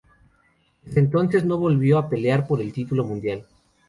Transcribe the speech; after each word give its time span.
Desde 0.81 0.99
entonces 0.99 1.45
no 1.45 1.59
volvió 1.59 1.99
a 1.99 2.09
pelear 2.09 2.47
por 2.47 2.59
el 2.59 2.73
título 2.73 3.05
mundial. 3.05 3.45